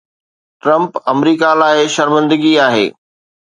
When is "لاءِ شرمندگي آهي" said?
1.61-2.85